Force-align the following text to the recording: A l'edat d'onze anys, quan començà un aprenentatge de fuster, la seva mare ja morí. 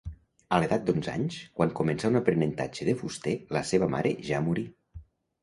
A 0.55 0.57
l'edat 0.61 0.85
d'onze 0.87 1.11
anys, 1.11 1.37
quan 1.59 1.73
començà 1.81 2.09
un 2.13 2.17
aprenentatge 2.21 2.89
de 2.89 2.97
fuster, 3.03 3.35
la 3.59 3.63
seva 3.75 3.93
mare 3.95 4.17
ja 4.33 4.43
morí. 4.49 4.67